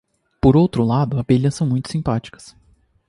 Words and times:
Por 0.41 0.57
outro 0.57 0.83
lado, 0.83 1.19
abelhas 1.19 1.53
são 1.53 1.67
muito 1.67 1.91
simpáticas. 1.91 2.55